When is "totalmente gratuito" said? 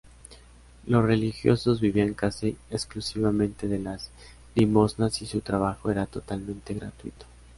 6.07-7.27